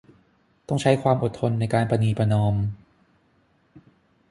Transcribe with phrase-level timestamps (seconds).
[0.67, 2.55] ต้องใช้ความอดทนในการประนีประนอม